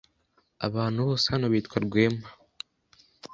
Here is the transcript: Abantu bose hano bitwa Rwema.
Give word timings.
Abantu 0.67 0.99
bose 1.07 1.25
hano 1.33 1.45
bitwa 1.53 1.77
Rwema. 1.85 2.29